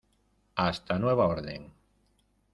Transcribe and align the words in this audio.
hasta 0.55 0.97
nueva 0.97 1.27
orden. 1.27 1.71